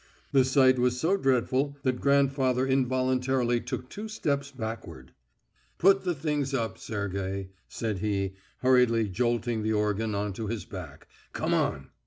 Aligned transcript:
The 0.31 0.43
sight 0.43 0.79
was 0.79 0.99
so 0.99 1.15
dreadful 1.15 1.77
that 1.83 2.01
grandfather 2.01 2.65
involuntarily 2.65 3.61
took 3.61 3.87
two 3.87 4.07
steps 4.07 4.49
backward. 4.49 5.13
"Put 5.77 6.05
the 6.05 6.15
things 6.15 6.55
up, 6.55 6.79
Sergey," 6.79 7.49
said 7.67 7.99
he, 7.99 8.33
hurriedly 8.63 9.09
jolting 9.09 9.61
the 9.61 9.73
organ 9.73 10.15
on 10.15 10.33
to 10.33 10.47
his 10.47 10.65
back. 10.65 11.07
"Come 11.33 11.53
on!" 11.53 11.91